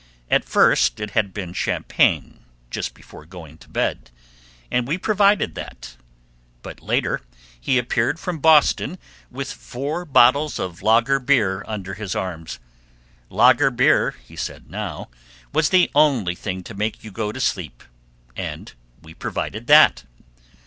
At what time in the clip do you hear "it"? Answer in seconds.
0.99-1.11